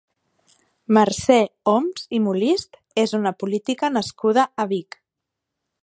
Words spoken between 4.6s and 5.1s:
a Vic.